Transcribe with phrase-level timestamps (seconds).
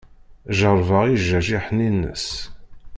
[0.57, 2.27] Jeṛṛebeɣ ijajiḥen-ines.